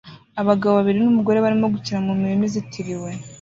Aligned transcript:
Abagabo 0.41 0.73
babiri 0.79 0.97
numugore 0.99 1.37
barimo 1.45 1.67
gukina 1.73 1.99
mumurima 2.05 2.43
uzitiriwe 2.49 3.09